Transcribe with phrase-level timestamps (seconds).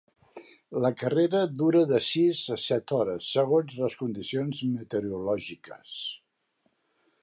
[0.83, 6.05] La carrera dura de sis a set hores, segons les condicions meteorològiques.